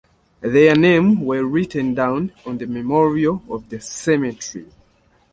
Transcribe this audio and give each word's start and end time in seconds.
Their 0.39 0.75
names 0.75 1.19
were 1.19 1.43
written 1.45 1.93
down 1.93 2.31
on 2.43 2.57
the 2.57 2.65
memorial 2.65 3.43
of 3.51 3.69
the 3.69 3.79
cemetery. 3.79 4.65